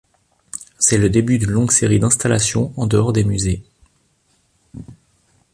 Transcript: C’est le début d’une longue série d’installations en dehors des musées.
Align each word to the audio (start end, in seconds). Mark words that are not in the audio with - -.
C’est 0.79 0.97
le 0.97 1.11
début 1.11 1.37
d’une 1.37 1.51
longue 1.51 1.69
série 1.69 1.99
d’installations 1.99 2.73
en 2.75 2.87
dehors 2.87 3.13
des 3.13 3.23
musées. 3.23 3.61